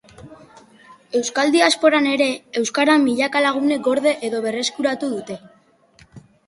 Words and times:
Euskal 1.19 1.53
diasporan 1.55 2.09
ere, 2.13 2.29
euskara 2.63 2.97
milaka 3.05 3.45
lagunek 3.49 3.87
gorde 3.91 4.19
edo 4.31 4.43
berreskuratu 4.49 5.13
dute 5.17 5.41